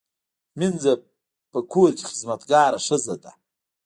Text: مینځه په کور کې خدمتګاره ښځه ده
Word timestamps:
مینځه 0.57 0.93
په 1.51 1.59
کور 1.71 1.89
کې 1.97 2.03
خدمتګاره 2.09 2.79
ښځه 2.87 3.15
ده 3.23 3.31